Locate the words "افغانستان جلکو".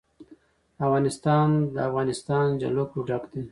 1.89-2.97